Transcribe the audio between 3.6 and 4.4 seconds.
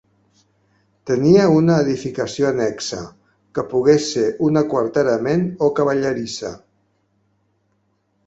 pogués ser